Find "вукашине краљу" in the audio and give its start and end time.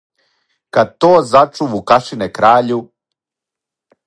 1.75-2.81